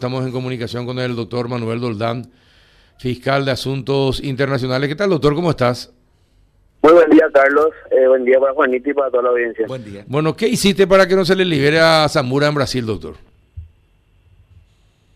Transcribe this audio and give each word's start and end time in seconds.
Estamos 0.00 0.24
en 0.24 0.30
comunicación 0.30 0.86
con 0.86 1.00
el 1.00 1.16
doctor 1.16 1.48
Manuel 1.48 1.80
Doldán, 1.80 2.22
fiscal 3.00 3.44
de 3.44 3.50
Asuntos 3.50 4.22
Internacionales. 4.22 4.88
¿Qué 4.88 4.94
tal, 4.94 5.10
doctor? 5.10 5.34
¿Cómo 5.34 5.50
estás? 5.50 5.92
Muy 6.82 6.92
buen 6.92 7.10
día, 7.10 7.28
Carlos. 7.34 7.70
Eh, 7.90 8.06
buen 8.06 8.24
día 8.24 8.38
para 8.38 8.52
Juanito 8.52 8.90
y 8.90 8.94
para 8.94 9.10
toda 9.10 9.24
la 9.24 9.30
audiencia. 9.30 9.66
Buen 9.66 9.84
día. 9.84 10.04
Bueno, 10.06 10.36
¿qué 10.36 10.46
hiciste 10.46 10.86
para 10.86 11.08
que 11.08 11.16
no 11.16 11.24
se 11.24 11.34
le 11.34 11.44
libere 11.44 11.80
a 11.80 12.08
Zamora 12.08 12.46
en 12.46 12.54
Brasil, 12.54 12.86
doctor? 12.86 13.16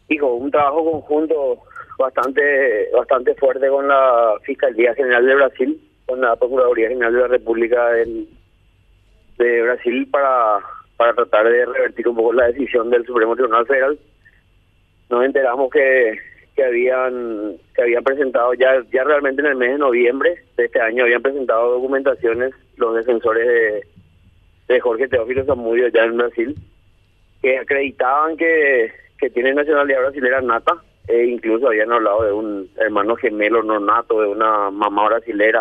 Hijo, 0.09 0.35
un 0.35 0.51
trabajo 0.51 0.91
conjunto 0.91 1.59
bastante 1.97 2.91
bastante 2.93 3.37
fuerte 3.37 3.69
con 3.69 3.87
la 3.87 4.35
Fiscalía 4.43 4.97
General 4.97 5.25
de 5.25 5.35
Brasil, 5.37 5.81
con 6.07 6.21
la 6.21 6.35
Procuraduría 6.35 6.89
General 6.89 7.13
de 7.13 7.21
la 7.21 7.29
República 7.29 7.87
de 7.87 9.63
Brasil 9.63 10.09
para, 10.11 10.59
para 10.97 11.15
tratar 11.15 11.49
de 11.49 11.67
revertir 11.67 12.09
un 12.09 12.17
poco 12.17 12.33
la 12.33 12.49
decisión 12.49 12.91
del 12.91 13.07
Supremo 13.07 13.37
Tribunal 13.37 13.65
Federal 13.65 13.97
nos 15.13 15.27
enteramos 15.27 15.71
que, 15.71 16.19
que 16.57 16.65
habían 16.65 17.57
que 17.75 17.83
habían 17.83 18.03
presentado 18.03 18.55
ya 18.55 18.83
ya 18.91 19.05
realmente 19.05 19.43
en 19.43 19.49
el 19.49 19.57
mes 19.57 19.73
de 19.73 19.79
noviembre 19.79 20.37
de 20.57 20.65
este 20.65 20.81
año 20.81 21.05
habían 21.05 21.21
presentado 21.21 21.73
documentaciones 21.73 22.55
los 22.79 22.97
defensores 22.97 23.47
de, 23.47 23.87
de 24.69 24.81
Jorge 24.81 25.09
Teófilo 25.09 25.45
Zamudio 25.45 25.89
ya 25.89 26.05
en 26.05 26.17
Brasil 26.17 26.57
que 27.43 27.59
acreditaban 27.59 28.39
que, 28.39 28.91
que 29.19 29.29
tiene 29.29 29.53
nacionalidad 29.53 30.01
brasileña 30.01 30.41
nata 30.41 30.83
e 31.09 31.27
incluso 31.27 31.67
habían 31.67 31.93
hablado 31.93 32.25
de 32.25 32.33
un 32.33 32.71
hermano 32.79 33.15
gemelo 33.17 33.63
no 33.63 33.81
nato 33.81 34.23
de 34.23 34.29
una 34.29 34.71
mamá 34.71 35.09
brasilera 35.11 35.61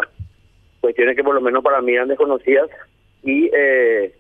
cuestiones 0.80 1.18
que 1.18 1.26
por 1.26 1.36
lo 1.36 1.42
menos 1.42 1.62
para 1.62 1.82
mí 1.82 1.92
eran 1.92 2.08
desconocidas 2.08 2.70
y 3.22 3.50
eh, 3.54 4.14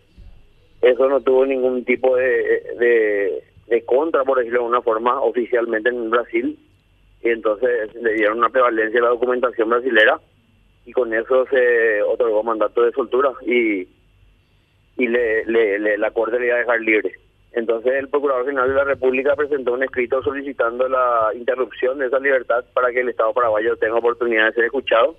eso 0.81 1.07
no 1.07 1.21
tuvo 1.21 1.45
ningún 1.45 1.85
tipo 1.85 2.17
de 2.17 3.43
contra, 3.85 4.23
por 4.23 4.37
decirlo 4.37 4.61
de 4.61 4.67
una 4.67 4.81
forma, 4.81 5.21
oficialmente 5.21 5.89
en 5.89 6.09
Brasil. 6.09 6.59
Y 7.23 7.29
entonces 7.29 7.93
le 7.95 8.13
dieron 8.13 8.39
una 8.39 8.49
prevalencia 8.49 8.99
a 8.99 9.03
la 9.03 9.09
documentación 9.09 9.69
brasilera 9.69 10.19
y 10.85 10.91
con 10.91 11.13
eso 11.13 11.45
se 11.47 12.01
otorgó 12.01 12.43
mandato 12.43 12.83
de 12.83 12.91
soltura 12.91 13.31
y 13.45 13.87
y 14.97 15.07
le, 15.07 15.45
le, 15.45 15.97
la 15.97 16.11
Corte 16.11 16.39
le 16.39 16.47
iba 16.47 16.55
a 16.55 16.59
dejar 16.59 16.81
libre. 16.81 17.11
Entonces 17.53 17.93
el 17.93 18.09
Procurador 18.09 18.45
General 18.45 18.69
de 18.69 18.75
la 18.75 18.83
República 18.83 19.35
presentó 19.35 19.73
un 19.73 19.83
escrito 19.83 20.21
solicitando 20.23 20.87
la 20.87 21.31
interrupción 21.33 21.99
de 21.99 22.07
esa 22.07 22.19
libertad 22.19 22.63
para 22.73 22.91
que 22.91 23.01
el 23.01 23.09
Estado 23.09 23.33
paraguayo 23.33 23.75
tenga 23.77 23.95
oportunidad 23.95 24.47
de 24.47 24.53
ser 24.53 24.65
escuchado 24.65 25.15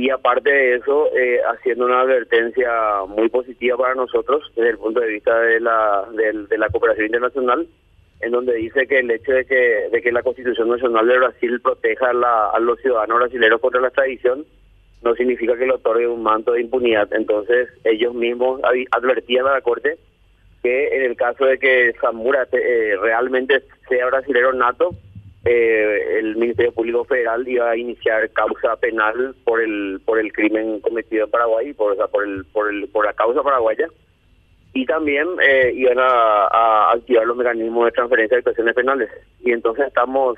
y 0.00 0.08
aparte 0.08 0.50
de 0.50 0.76
eso, 0.76 1.14
eh, 1.14 1.40
haciendo 1.52 1.84
una 1.84 2.00
advertencia 2.00 2.70
muy 3.06 3.28
positiva 3.28 3.76
para 3.76 3.94
nosotros 3.94 4.50
desde 4.56 4.70
el 4.70 4.78
punto 4.78 4.98
de 5.00 5.08
vista 5.08 5.38
de 5.40 5.60
la, 5.60 6.06
de, 6.14 6.56
la 6.56 6.70
cooperación 6.70 7.06
internacional, 7.06 7.66
en 8.20 8.30
donde 8.30 8.54
dice 8.54 8.86
que 8.86 9.00
el 9.00 9.10
hecho 9.10 9.32
de 9.32 9.44
que, 9.44 9.88
de 9.92 10.00
que 10.00 10.10
la 10.10 10.22
Constitución 10.22 10.70
Nacional 10.70 11.06
de 11.06 11.18
Brasil 11.18 11.60
proteja 11.60 12.12
a, 12.12 12.58
los 12.60 12.80
ciudadanos 12.80 13.18
brasileños 13.18 13.60
contra 13.60 13.82
la 13.82 13.88
extradición 13.88 14.46
no 15.02 15.14
significa 15.16 15.54
que 15.58 15.66
le 15.66 15.74
otorgue 15.74 16.06
un 16.06 16.22
manto 16.22 16.52
de 16.52 16.62
impunidad. 16.62 17.12
Entonces, 17.12 17.68
ellos 17.84 18.14
mismos 18.14 18.62
advertían 18.92 19.46
a 19.48 19.52
la 19.52 19.60
Corte 19.60 19.98
que 20.62 20.96
en 20.96 21.02
el 21.10 21.16
caso 21.16 21.44
de 21.44 21.58
que 21.58 21.92
Zamora 22.00 22.48
eh, 22.52 22.96
realmente 23.02 23.64
sea 23.86 24.06
brasilero 24.06 24.54
nato, 24.54 24.94
eh, 25.44 26.18
el 26.18 26.36
Ministerio 26.36 26.72
Público 26.72 27.04
Federal 27.04 27.48
iba 27.48 27.70
a 27.70 27.76
iniciar 27.76 28.28
causa 28.30 28.76
penal 28.76 29.34
por 29.44 29.62
el 29.62 30.00
por 30.04 30.18
el 30.18 30.32
crimen 30.32 30.80
cometido 30.80 31.24
en 31.24 31.30
Paraguay, 31.30 31.72
por, 31.72 31.96
por, 32.10 32.24
el, 32.24 32.44
por, 32.46 32.70
el, 32.70 32.88
por 32.88 33.06
la 33.06 33.14
causa 33.14 33.42
paraguaya, 33.42 33.88
y 34.74 34.84
también 34.84 35.26
eh, 35.42 35.72
iban 35.74 35.98
a, 35.98 36.90
activar 36.92 37.26
los 37.26 37.36
mecanismos 37.36 37.86
de 37.86 37.92
transferencia 37.92 38.36
de 38.36 38.38
actuaciones 38.40 38.74
penales. 38.74 39.10
Y 39.40 39.52
entonces 39.52 39.86
estamos 39.86 40.36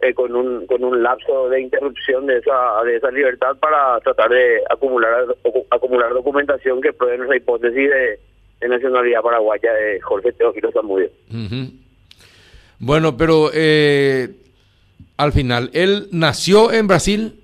eh, 0.00 0.14
con 0.14 0.34
un 0.34 0.66
con 0.66 0.82
un 0.82 1.02
lapso 1.02 1.50
de 1.50 1.60
interrupción 1.60 2.26
de 2.26 2.38
esa 2.38 2.82
de 2.82 2.96
esa 2.96 3.10
libertad 3.10 3.56
para 3.58 4.00
tratar 4.00 4.30
de 4.30 4.62
acumular 4.70 5.26
acumular 5.70 6.14
documentación 6.14 6.80
que 6.80 6.94
pruebe 6.94 7.18
nuestra 7.18 7.36
hipótesis 7.36 7.90
de, 7.90 8.18
nacionalidad 8.66 9.20
paraguaya 9.20 9.74
de 9.74 10.00
Jorge 10.00 10.32
Teófilo 10.32 10.72
Zamudio. 10.72 11.10
Bueno, 12.78 13.16
pero 13.16 13.50
eh, 13.52 14.30
al 15.16 15.32
final, 15.32 15.70
¿él 15.72 16.08
nació 16.12 16.72
en 16.72 16.86
Brasil? 16.86 17.40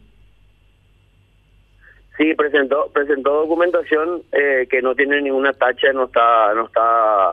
Sí, 2.18 2.34
presentó 2.34 2.90
presentó 2.92 3.30
documentación 3.32 4.22
eh, 4.32 4.66
que 4.70 4.82
no 4.82 4.94
tiene 4.94 5.22
ninguna 5.22 5.52
tacha, 5.54 5.92
no 5.94 6.04
está 6.04 6.52
no 6.54 6.66
está 6.66 7.32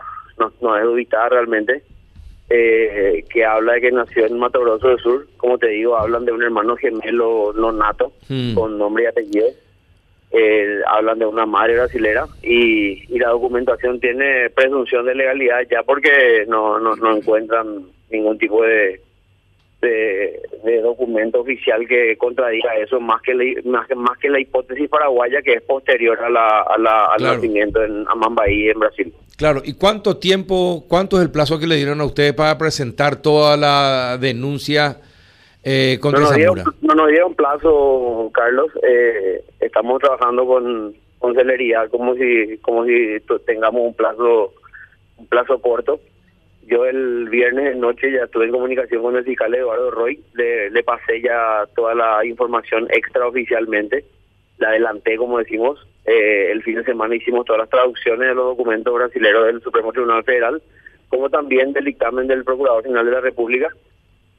no, 0.62 0.78
es 0.78 0.86
ubicada 0.86 1.30
realmente, 1.30 1.84
eh, 2.50 3.26
que 3.30 3.44
habla 3.44 3.74
de 3.74 3.82
que 3.82 3.92
nació 3.92 4.26
en 4.26 4.38
Mato 4.38 4.62
Grosso 4.62 4.88
del 4.88 5.00
Sur. 5.00 5.28
Como 5.36 5.58
te 5.58 5.68
digo, 5.68 5.98
hablan 5.98 6.26
de 6.26 6.32
un 6.32 6.44
hermano 6.44 6.78
gemelo 6.78 7.52
no 7.54 7.72
nato, 7.72 8.14
hmm. 8.30 8.54
con 8.54 8.78
nombre 8.78 9.04
y 9.04 9.08
apellido. 9.08 9.48
Eh, 10.30 10.82
hablan 10.86 11.20
de 11.20 11.26
una 11.26 11.46
madre 11.46 11.76
brasilera 11.76 12.28
y, 12.44 13.02
y, 13.14 13.18
la 13.18 13.30
documentación 13.30 13.98
tiene 14.02 14.50
presunción 14.50 15.06
de 15.06 15.16
legalidad 15.16 15.60
ya 15.72 15.84
porque 15.84 16.44
no, 16.50 16.80
no, 16.80 16.98
no 16.98 17.16
encuentran 17.16 17.86
ningún 18.12 18.38
tipo 18.38 18.62
de, 18.62 19.00
de, 19.82 20.82
documento 20.82 21.40
oficial 21.40 21.88
que 21.88 22.18
contradiga 22.18 22.76
eso 22.76 23.00
más 23.00 23.22
que 23.22 23.34
la, 23.34 23.44
más, 23.64 23.88
más 23.96 24.18
que 24.18 24.30
la 24.30 24.40
hipótesis 24.42 24.90
paraguaya 24.90 25.42
que 25.42 25.54
es 25.54 25.62
posterior 25.62 26.22
a 26.22 26.30
la, 26.30 26.62
a 26.62 26.78
la 26.78 27.06
al 27.14 27.24
nacimiento 27.24 27.82
en 27.84 28.06
Amambaí 28.10 28.70
en 28.70 28.80
Brasil. 28.80 29.14
Claro, 29.38 29.62
¿y 29.64 29.74
cuánto 29.74 30.18
tiempo, 30.18 30.86
cuánto 30.90 31.18
es 31.18 31.24
el 31.24 31.32
plazo 31.32 31.60
que 31.60 31.68
le 31.68 31.76
dieron 31.76 32.02
a 32.02 32.06
ustedes 32.06 32.34
para 32.34 32.58
presentar 32.58 33.22
toda 33.22 33.56
la 33.56 34.18
denuncia 34.20 34.98
eh, 35.68 36.00
contra 36.00 36.22
no 36.22 36.28
nos, 36.28 36.36
dieron, 36.36 36.64
no 36.82 36.96
nos 36.96 37.08
dieron 37.10 37.36
plazo, 37.36 38.32
Carlos. 38.34 38.72
Eh, 38.84 39.44
estamos 39.60 40.00
trabajando 40.00 40.46
con, 40.46 40.96
con 41.20 41.36
celeridad 41.36 41.90
como 41.90 42.16
si 42.16 42.58
como 42.60 42.86
si 42.86 43.20
tengamos 43.46 43.82
un 43.82 43.94
plazo 43.94 44.54
un 45.18 45.28
plazo 45.28 45.60
corto. 45.62 46.00
Yo 46.66 46.86
el 46.86 47.30
viernes 47.30 47.66
de 47.66 47.76
noche 47.76 48.12
ya 48.12 48.26
estuve 48.26 48.46
en 48.46 48.52
comunicación 48.52 49.02
con 49.02 49.16
el 49.16 49.24
fiscal 49.24 49.54
Eduardo 49.54 49.92
Roy, 49.92 50.22
le, 50.34 50.70
le 50.70 50.84
pasé 50.84 51.22
ya 51.22 51.66
toda 51.76 51.96
la 51.96 52.26
información 52.26 52.88
extraoficialmente, 52.90 54.04
la 54.58 54.70
adelanté 54.70 55.16
como 55.16 55.38
decimos, 55.40 55.80
eh, 56.08 56.52
el 56.52 56.64
fin 56.64 56.76
de 56.76 56.86
semana 56.86 57.16
hicimos 57.16 57.46
todas 57.46 57.60
las 57.60 57.70
traducciones 57.70 58.30
de 58.30 58.36
los 58.36 58.46
documentos 58.46 58.94
brasileños 58.94 59.46
del 59.46 59.62
Supremo 59.62 59.92
Tribunal 59.92 60.24
Federal, 60.24 60.62
como 61.10 61.30
también 61.30 61.74
del 61.74 61.84
dictamen 61.84 62.28
del 62.28 62.46
Procurador 62.46 62.84
General 62.84 63.06
de 63.06 63.12
la 63.12 63.22
República, 63.22 63.74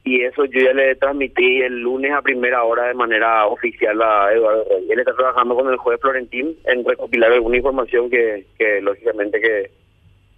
y 0.03 0.21
eso 0.21 0.45
yo 0.45 0.61
ya 0.61 0.73
le 0.73 0.95
transmití 0.95 1.61
el 1.61 1.81
lunes 1.81 2.11
a 2.11 2.21
primera 2.21 2.63
hora 2.63 2.87
de 2.87 2.93
manera 2.93 3.45
oficial 3.47 4.01
a 4.01 4.33
Eduardo. 4.33 4.65
Él 4.89 4.99
está 4.99 5.13
trabajando 5.13 5.55
con 5.55 5.69
el 5.69 5.77
juez 5.77 5.99
Florentín 5.99 6.55
en 6.65 6.85
recopilar 6.85 7.31
alguna 7.31 7.57
información 7.57 8.09
que, 8.09 8.45
lógicamente 8.81 9.39
que 9.39 9.71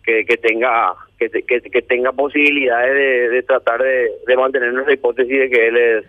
que, 0.04 0.26
que 0.26 0.38
tenga 0.38 0.96
que, 1.20 1.30
que, 1.30 1.82
tenga 1.84 2.12
posibilidades 2.12 3.30
de, 3.32 3.44
tratar 3.44 3.84
de, 3.84 4.36
mantener 4.36 4.74
nuestra 4.74 4.96
hipótesis 4.96 5.40
de 5.40 5.50
que 5.50 5.68
él 5.68 5.78
es 5.78 6.06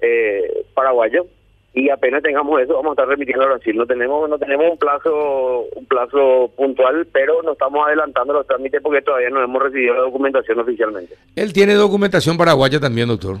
eh, 0.00 0.64
paraguayo 0.72 1.26
y 1.74 1.90
apenas 1.90 2.22
tengamos 2.22 2.60
eso 2.60 2.74
vamos 2.74 2.90
a 2.90 2.92
estar 2.92 3.08
remitiendo 3.08 3.44
a 3.44 3.48
Brasil. 3.48 3.76
No 3.76 3.86
tenemos 3.86 4.30
no 4.30 4.38
tenemos 4.38 4.70
un 4.70 4.78
plazo 4.78 5.64
un 5.74 5.84
plazo 5.86 6.52
puntual 6.56 7.06
pero 7.12 7.42
no 7.42 7.52
estamos 7.52 7.86
adelantando 7.86 8.32
los 8.32 8.46
trámites 8.46 8.80
porque 8.80 9.02
todavía 9.02 9.30
no 9.30 9.42
hemos 9.42 9.62
recibido 9.62 9.94
la 9.94 10.02
documentación 10.02 10.60
oficialmente. 10.60 11.14
Él 11.34 11.52
tiene 11.52 11.74
documentación 11.74 12.36
paraguaya 12.36 12.78
también 12.78 13.08
doctor. 13.08 13.38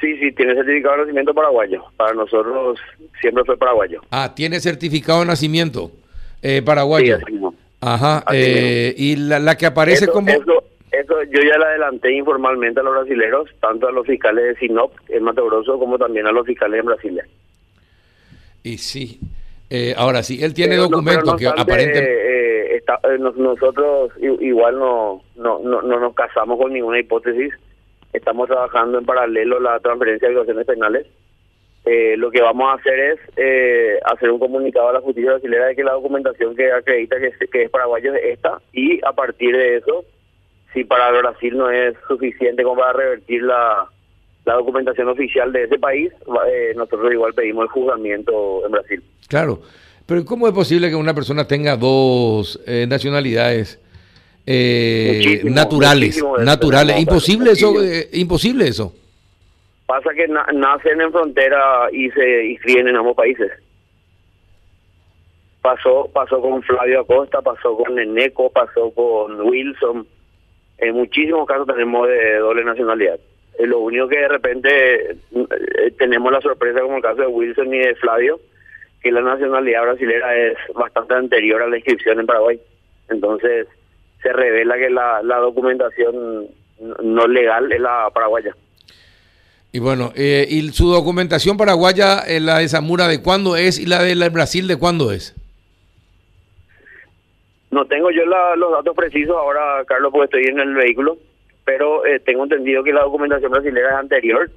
Sí 0.00 0.16
sí 0.18 0.30
tiene 0.32 0.54
certificado 0.54 0.96
de 0.96 1.02
nacimiento 1.02 1.34
paraguayo. 1.34 1.84
Para 1.96 2.14
nosotros 2.14 2.78
siempre 3.20 3.44
fue 3.44 3.56
paraguayo. 3.56 4.02
Ah 4.10 4.32
tiene 4.34 4.60
certificado 4.60 5.20
de 5.20 5.26
nacimiento 5.26 5.90
eh, 6.42 6.62
paraguayo. 6.62 7.18
sí, 7.26 7.40
Ajá, 7.80 8.24
eh, 8.32 8.94
y 8.96 9.16
la, 9.16 9.38
la, 9.38 9.56
que 9.56 9.66
aparece 9.66 10.08
como... 10.08 10.30
Eso 10.30 10.64
yo 11.08 11.40
ya 11.40 11.58
le 11.58 11.64
adelanté 11.64 12.12
informalmente 12.12 12.80
a 12.80 12.82
los 12.82 12.94
brasileños, 12.94 13.48
tanto 13.60 13.88
a 13.88 13.92
los 13.92 14.06
fiscales 14.06 14.44
de 14.44 14.56
Sinop 14.56 14.92
en 15.08 15.22
Mato 15.22 15.44
Grosso 15.46 15.78
como 15.78 15.98
también 15.98 16.26
a 16.26 16.32
los 16.32 16.46
fiscales 16.46 16.80
en 16.80 16.86
Brasilia. 16.86 17.26
Y 18.62 18.78
sí, 18.78 19.20
eh, 19.70 19.94
ahora 19.96 20.22
sí, 20.22 20.42
él 20.42 20.54
tiene 20.54 20.76
documentos 20.76 21.36
que 21.36 21.46
aparentemente... 21.46 22.22
Eh, 22.22 22.32
nosotros 23.18 24.12
igual 24.20 24.78
no, 24.78 25.22
no, 25.34 25.58
no, 25.58 25.82
no 25.82 25.98
nos 25.98 26.14
casamos 26.14 26.56
con 26.56 26.72
ninguna 26.72 27.00
hipótesis, 27.00 27.52
estamos 28.12 28.46
trabajando 28.46 28.98
en 28.98 29.04
paralelo 29.04 29.58
la 29.58 29.80
transferencia 29.80 30.28
de 30.28 30.38
acciones 30.38 30.66
penales 30.66 31.06
eh, 31.86 32.16
lo 32.16 32.32
que 32.32 32.42
vamos 32.42 32.68
a 32.68 32.74
hacer 32.74 32.98
es 32.98 33.20
eh, 33.36 34.00
hacer 34.04 34.28
un 34.32 34.40
comunicado 34.40 34.88
a 34.88 34.94
la 34.94 35.00
justicia 35.00 35.30
brasileña 35.30 35.66
de 35.66 35.76
que 35.76 35.84
la 35.84 35.92
documentación 35.92 36.56
que 36.56 36.72
acredita 36.72 37.16
que 37.20 37.28
es, 37.28 37.50
que 37.50 37.62
es 37.62 37.70
paraguayo 37.70 38.12
es 38.12 38.24
esta 38.24 38.60
y 38.72 38.98
a 39.06 39.12
partir 39.12 39.56
de 39.56 39.76
eso, 39.76 40.04
si 40.72 40.84
para 40.84 41.10
Brasil 41.10 41.56
no 41.56 41.70
es 41.70 41.94
suficiente 42.08 42.62
como 42.62 42.80
para 42.80 42.92
revertir 42.92 43.42
la, 43.42 43.88
la 44.44 44.54
documentación 44.54 45.08
oficial 45.08 45.52
de 45.52 45.64
ese 45.64 45.78
país, 45.78 46.12
eh, 46.48 46.72
nosotros 46.76 47.12
igual 47.12 47.34
pedimos 47.34 47.64
el 47.64 47.70
juzgamiento 47.70 48.64
en 48.66 48.72
Brasil. 48.72 49.02
Claro, 49.28 49.60
pero 50.06 50.24
¿cómo 50.24 50.46
es 50.46 50.54
posible 50.54 50.88
que 50.88 50.96
una 50.96 51.14
persona 51.14 51.46
tenga 51.46 51.76
dos 51.76 52.60
nacionalidades? 52.66 53.80
eh, 54.46 55.40
naturales, 55.44 56.22
naturales. 56.38 57.00
Imposible 57.00 57.50
eso, 57.52 57.82
eh, 57.82 58.08
imposible 58.12 58.68
eso. 58.68 58.94
Pasa 59.86 60.10
que 60.14 60.26
nacen 60.28 61.00
en 61.00 61.12
frontera 61.12 61.88
y 61.92 62.10
se 62.10 62.58
crían 62.62 62.88
en 62.88 62.96
ambos 62.96 63.16
países. 63.16 63.50
Pasó, 65.60 66.08
pasó 66.12 66.40
con 66.40 66.62
Flavio 66.62 67.00
Acosta, 67.00 67.42
pasó 67.42 67.76
con 67.76 67.98
Eneco, 67.98 68.50
pasó 68.50 68.90
con 68.92 69.40
Wilson. 69.40 70.06
En 70.78 70.94
muchísimos 70.94 71.46
casos 71.46 71.66
tenemos 71.66 72.08
de 72.08 72.36
doble 72.36 72.64
nacionalidad. 72.64 73.18
lo 73.60 73.80
único 73.80 74.08
que 74.08 74.18
de 74.18 74.28
repente 74.28 75.10
eh, 75.10 75.90
tenemos 75.98 76.30
la 76.30 76.40
sorpresa 76.40 76.80
como 76.80 76.96
el 76.96 77.02
caso 77.02 77.22
de 77.22 77.26
Wilson 77.26 77.72
y 77.72 77.78
de 77.78 77.94
Flavio, 77.94 78.38
que 79.02 79.10
la 79.10 79.22
nacionalidad 79.22 79.82
brasilera 79.82 80.36
es 80.36 80.56
bastante 80.74 81.14
anterior 81.14 81.62
a 81.62 81.68
la 81.68 81.76
inscripción 81.76 82.20
en 82.20 82.26
Paraguay. 82.26 82.60
Entonces 83.08 83.66
se 84.22 84.32
revela 84.32 84.76
que 84.76 84.90
la, 84.90 85.22
la 85.22 85.38
documentación 85.38 86.48
no 87.02 87.26
legal 87.26 87.70
es 87.72 87.80
la 87.80 88.10
paraguaya. 88.12 88.54
Y 89.72 89.78
bueno, 89.78 90.12
eh, 90.14 90.46
¿y 90.48 90.72
su 90.72 90.88
documentación 90.88 91.56
paraguaya, 91.56 92.20
eh, 92.20 92.40
la 92.40 92.58
de 92.58 92.68
Zamora, 92.68 93.08
de 93.08 93.20
cuándo 93.20 93.56
es 93.56 93.78
y 93.78 93.86
la 93.86 94.02
de 94.02 94.28
Brasil, 94.30 94.68
de 94.68 94.76
cuándo 94.76 95.12
es? 95.12 95.34
No 97.76 97.84
tengo 97.84 98.10
yo 98.10 98.24
los 98.24 98.72
datos 98.72 98.96
precisos 98.96 99.36
ahora, 99.36 99.84
Carlos, 99.84 100.10
porque 100.10 100.38
estoy 100.38 100.50
en 100.50 100.60
el 100.60 100.74
vehículo, 100.74 101.18
pero 101.66 102.06
eh, 102.06 102.20
tengo 102.20 102.44
entendido 102.44 102.82
que 102.82 102.90
la 102.90 103.02
documentación 103.02 103.52
brasilera 103.52 103.90
es 103.90 103.96
anterior. 103.96 104.50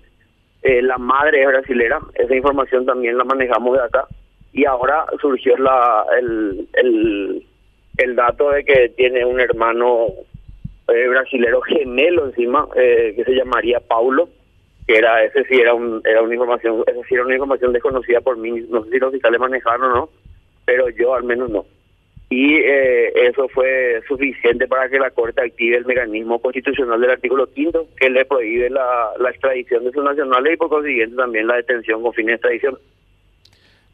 la 0.64 0.98
madre 0.98 1.42
es 1.42 1.48
brasilera, 1.48 2.00
esa 2.14 2.34
información 2.34 2.86
también 2.86 3.18
la 3.18 3.26
manejamos 3.26 3.78
de 3.78 3.84
acá. 3.84 4.08
Y 4.54 4.64
ahora 4.64 5.04
surgió 5.20 5.54
el, 5.58 6.66
el, 6.72 7.46
el 7.98 8.16
dato 8.16 8.52
de 8.52 8.64
que 8.64 8.88
tiene 8.96 9.26
un 9.26 9.42
hermano 9.42 10.08
brasilero 10.88 11.60
gemelo 11.60 12.28
encima, 12.28 12.70
que 12.74 13.22
se 13.26 13.36
llamaría 13.36 13.82
Paulo 13.82 14.30
que 14.88 14.98
era 14.98 15.24
ese 15.24 15.44
sí 15.44 15.60
era 15.60 15.76
un 15.76 16.02
era 16.04 16.24
una 16.24 16.34
información 16.34 16.84
ese 16.88 17.04
sí 17.04 17.14
era 17.14 17.24
una 17.24 17.36
información 17.36 17.74
desconocida 17.74 18.22
por 18.22 18.38
mí 18.38 18.66
no 18.70 18.84
sé 18.84 18.90
si 18.90 18.98
los 18.98 19.12
fiscales 19.12 19.40
manejaron 19.40 19.92
o 19.92 19.96
no 19.96 20.10
pero 20.66 20.90
yo 20.90 21.14
al 21.14 21.24
menos 21.26 21.52
no 21.52 21.64
y 22.30 22.56
eh, 22.56 23.28
eso 23.28 23.48
fue 23.50 24.02
suficiente 24.08 24.68
para 24.68 24.88
que 24.88 25.00
la 25.00 25.10
corte 25.10 25.42
active 25.42 25.78
el 25.78 25.86
mecanismo 25.86 26.40
constitucional 26.40 27.02
del 27.02 27.12
artículo 27.12 27.52
quinto 27.52 27.88
que 27.98 28.10
le 28.10 28.24
prohíbe 28.26 28.70
la, 28.70 29.12
la 29.20 29.32
extradición 29.32 29.84
de 29.84 29.92
sus 29.92 30.04
nacionales 30.04 30.54
y 30.54 30.58
por 30.58 30.70
consiguiente 30.70 31.16
también 31.16 31.48
la 31.48 31.56
detención 31.56 32.04
con 32.04 32.14
fines 32.14 32.28
de 32.28 32.36
extradición 32.36 32.80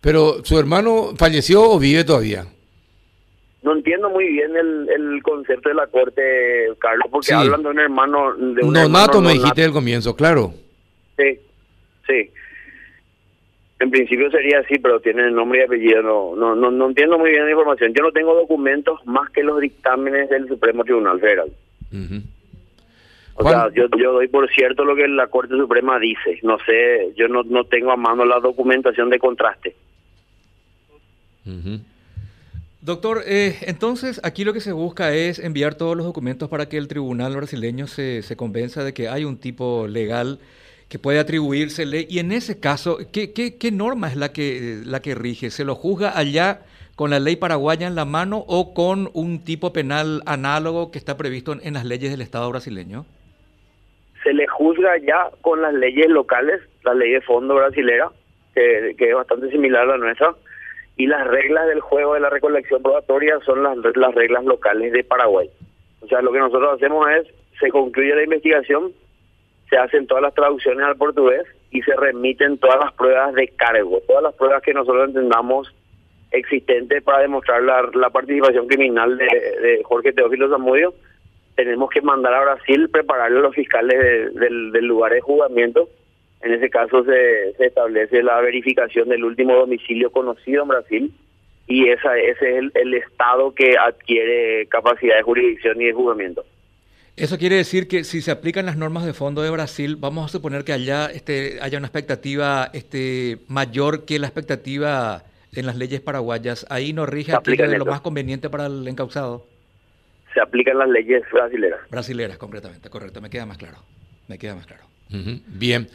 pero 0.02 0.44
su 0.44 0.60
hermano 0.60 1.14
falleció 1.18 1.64
o 1.64 1.80
vive 1.80 2.04
todavía 2.04 2.46
no 3.66 3.74
entiendo 3.74 4.12
muy 4.12 4.28
bien 4.28 4.56
el, 4.56 4.88
el 4.90 5.24
concepto 5.24 5.70
de 5.70 5.76
la 5.76 5.88
corte, 5.88 6.68
Carlos, 6.78 7.08
porque 7.10 7.34
hablan 7.34 7.64
de 7.64 7.70
un 7.70 7.80
hermano... 7.80 8.36
De 8.36 8.64
un 8.64 8.72
no, 8.72 8.88
nato 8.88 9.22
me 9.22 9.34
dijiste 9.34 9.64
al 9.64 9.72
comienzo, 9.72 10.16
claro. 10.16 10.54
Sí, 11.18 11.40
sí. 12.08 12.30
En 13.80 13.92
principio 13.92 14.32
sería 14.32 14.60
así, 14.60 14.80
pero 14.80 15.02
tiene 15.02 15.30
nombre 15.32 15.60
y 15.60 15.64
apellido. 15.64 16.02
No, 16.02 16.36
no, 16.36 16.56
no, 16.56 16.72
no 16.72 16.88
entiendo 16.88 17.20
muy 17.20 17.32
bien 17.32 17.44
la 17.44 17.52
información. 17.52 17.94
Yo 17.94 18.04
no 18.04 18.12
tengo 18.12 18.34
documentos 18.34 19.06
más 19.06 19.30
que 19.32 19.44
los 19.44 19.60
dictámenes 19.60 20.30
del 20.30 20.48
Supremo 20.48 20.84
Tribunal 20.86 21.20
Federal. 21.20 21.52
O 23.36 23.50
sea, 23.50 23.70
yo, 23.74 23.88
yo 23.98 24.14
doy 24.14 24.30
por 24.30 24.50
cierto 24.50 24.86
lo 24.86 24.96
que 24.96 25.08
la 25.10 25.28
Corte 25.28 25.56
Suprema 25.58 26.00
dice. 26.00 26.40
No 26.42 26.58
sé, 26.66 27.14
yo 27.18 27.28
no, 27.28 27.44
no 27.44 27.66
tengo 27.66 27.92
a 27.92 27.98
mano 27.98 28.24
la 28.24 28.40
documentación 28.40 29.10
de 29.10 29.20
contraste. 29.20 29.76
Doctor, 32.82 33.24
eh, 33.26 33.58
entonces 33.64 34.22
aquí 34.24 34.46
lo 34.46 34.54
que 34.54 34.62
se 34.62 34.72
busca 34.72 35.14
es 35.14 35.40
enviar 35.40 35.76
todos 35.76 35.98
los 35.98 36.06
documentos 36.06 36.48
para 36.48 36.70
que 36.70 36.78
el 36.78 36.88
tribunal 36.88 37.36
brasileño 37.36 37.88
se, 37.88 38.22
se 38.22 38.38
convenza 38.38 38.84
de 38.86 38.94
que 38.94 39.10
hay 39.10 39.26
un 39.26 39.38
tipo 39.38 39.86
legal 39.88 40.40
que 40.90 41.00
puede 41.00 41.20
atribuírsele. 41.20 42.06
Y 42.10 42.20
en 42.20 42.32
ese 42.32 42.60
caso, 42.60 42.98
¿qué, 43.12 43.34
qué, 43.34 43.72
norma 43.72 44.08
es 44.08 44.16
la 44.16 44.32
que, 44.32 44.82
la 44.86 45.02
que 45.02 45.16
rige? 45.16 45.50
¿Se 45.50 45.66
lo 45.66 45.76
juzga 45.76 46.18
allá 46.18 46.62
con 46.96 47.10
la 47.10 47.20
ley 47.20 47.36
paraguaya 47.36 47.88
en 47.88 47.96
la 47.96 48.06
mano 48.06 48.44
o 48.48 48.74
con 48.74 49.10
un 49.14 49.44
tipo 49.44 49.74
penal 49.74 50.22
análogo 50.26 50.92
que 50.92 50.98
está 50.98 51.18
previsto 51.18 51.56
en, 51.62 51.74
las 51.74 51.86
leyes 51.86 52.12
del 52.12 52.22
Estado 52.22 52.50
brasileño? 52.50 53.06
Se 54.24 54.34
le 54.34 54.48
juzga 54.48 54.98
ya 54.98 55.30
con 55.42 55.62
las 55.62 55.74
leyes 55.74 56.08
locales, 56.10 56.62
la 56.84 56.94
ley 56.94 57.12
de 57.12 57.22
fondo 57.22 57.56
brasilera, 57.56 58.10
que, 58.54 58.96
que 58.98 59.10
es 59.10 59.16
bastante 59.16 59.52
similar 59.52 59.84
a 59.84 59.86
la 59.86 59.98
nuestra, 59.98 60.36
y 60.98 61.08
las 61.08 61.28
reglas 61.28 61.68
del 61.68 61.82
juego 61.82 62.14
de 62.14 62.22
la 62.22 62.30
recolección 62.30 62.82
probatoria 62.82 63.40
son 63.46 63.64
las, 63.64 63.78
las 63.96 64.16
reglas 64.16 64.46
locales 64.46 64.94
de 64.94 65.04
Paraguay. 65.04 65.50
O 66.02 66.08
sea, 66.08 66.22
lo 66.22 66.32
que 66.32 66.40
nosotros 66.40 66.74
hacemos 66.74 67.08
es, 67.12 67.28
se 67.60 67.70
concluye 67.70 68.16
la 68.16 68.24
investigación, 68.24 68.92
se 69.70 69.78
hacen 69.78 70.08
todas 70.08 70.24
las 70.24 70.34
traducciones 70.34 70.86
al 70.86 70.96
portugués 70.96 71.44
y 71.72 71.82
se 71.82 71.96
remiten 71.96 72.58
todas 72.58 72.80
las 72.80 72.94
pruebas 72.94 73.34
de 73.34 73.48
cargo, 73.50 74.02
todas 74.08 74.24
las 74.24 74.36
pruebas 74.36 74.62
que 74.62 74.74
nosotros 74.74 75.10
entendamos 75.10 75.74
existentes 76.32 77.04
para 77.04 77.20
demostrar 77.20 77.62
la, 77.64 78.10
participación 78.10 78.68
criminal 78.68 79.18
de, 79.18 79.82
Jorge 79.84 80.14
Teófilo 80.14 80.50
Zamudio. 80.50 80.94
Tenemos 81.56 81.90
que 81.90 82.02
mandar 82.02 82.34
a 82.34 82.42
Brasil 82.42 82.90
prepararle 82.90 83.40
a 83.40 83.42
los 83.42 83.56
fiscales 83.56 84.34
del, 84.36 84.86
lugar 84.86 85.14
de 85.14 85.22
juzgamiento. 85.22 85.90
En 86.42 86.54
ese 86.54 86.70
caso 86.70 87.04
se, 87.04 87.50
establece 87.66 88.22
la 88.22 88.40
verificación 88.42 89.10
del 89.10 89.24
último 89.24 89.56
domicilio 89.56 90.12
conocido 90.12 90.64
en 90.64 90.68
Brasil 90.68 91.14
y 91.68 91.90
esa, 91.90 92.18
ese 92.18 92.50
es 92.50 92.58
el, 92.58 92.72
el 92.76 92.94
estado 92.94 93.56
que 93.56 93.76
adquiere 93.78 94.68
capacidad 94.68 95.16
de 95.18 95.24
jurisdicción 95.24 95.82
y 95.82 95.86
de 95.86 95.94
juzgamiento. 95.94 96.44
Eso 97.18 97.38
quiere 97.38 97.56
decir 97.56 97.88
que 97.88 98.04
si 98.04 98.22
se 98.22 98.32
aplican 98.32 98.66
las 98.66 98.76
normas 98.76 99.06
de 99.06 99.14
fondo 99.14 99.42
de 99.42 99.50
Brasil, 99.50 99.96
vamos 99.96 100.26
a 100.26 100.28
suponer 100.28 100.66
que 100.66 100.74
allá 100.74 101.06
este, 101.06 101.60
haya 101.62 101.78
una 101.78 101.88
expectativa 101.88 102.70
este, 102.74 103.38
mayor 103.48 104.04
que 104.04 104.20
la 104.20 104.28
expectativa 104.28 105.24
en 105.54 105.66
las 105.66 105.78
leyes 105.78 106.02
paraguayas. 106.02 106.66
Ahí 106.70 106.92
no 106.92 107.06
rige 107.06 107.32
de 107.32 107.78
lo 107.78 107.86
más 107.86 108.02
conveniente 108.02 108.50
para 108.50 108.66
el 108.66 108.86
encausado. 108.86 109.46
Se 110.34 110.42
aplican 110.42 110.78
las 110.78 110.90
leyes 110.90 111.24
brasileras. 111.32 111.80
Brasileras, 111.90 112.38
concretamente, 112.38 112.90
correcto. 112.90 113.22
Me 113.22 113.30
queda 113.30 113.46
más 113.46 113.58
claro. 113.58 113.78
Me 114.28 114.38
queda 114.38 114.56
más 114.56 114.66
claro. 114.66 114.84
Bien. 115.48 115.88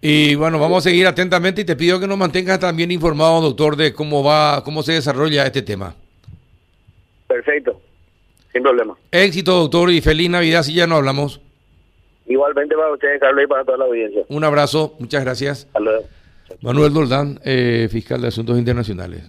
Y 0.00 0.34
bueno, 0.34 0.58
vamos 0.58 0.86
a 0.86 0.88
seguir 0.88 1.06
atentamente 1.06 1.60
y 1.60 1.64
te 1.66 1.76
pido 1.76 2.00
que 2.00 2.06
nos 2.06 2.16
mantengas 2.16 2.58
también 2.58 2.90
informado, 2.90 3.42
doctor, 3.42 3.76
de 3.76 3.92
cómo 3.92 4.24
va, 4.24 4.64
cómo 4.64 4.82
se 4.82 4.92
desarrolla 4.92 5.44
este 5.44 5.60
tema. 5.60 5.94
Perfecto 7.26 7.83
sin 8.54 8.62
problema. 8.62 8.96
Éxito, 9.10 9.52
doctor, 9.52 9.90
y 9.90 10.00
feliz 10.00 10.30
Navidad 10.30 10.62
si 10.62 10.72
ya 10.72 10.86
no 10.86 10.96
hablamos. 10.96 11.40
Igualmente 12.26 12.74
para 12.74 12.92
ustedes, 12.92 13.20
Carlos, 13.20 13.44
y 13.44 13.46
para 13.46 13.64
toda 13.64 13.78
la 13.78 13.84
audiencia. 13.84 14.22
Un 14.28 14.44
abrazo, 14.44 14.94
muchas 14.98 15.22
gracias. 15.24 15.64
Hasta 15.66 15.80
luego. 15.80 16.04
Manuel 16.62 16.94
Doldán, 16.94 17.40
eh, 17.44 17.88
fiscal 17.90 18.22
de 18.22 18.28
Asuntos 18.28 18.56
Internacionales. 18.58 19.22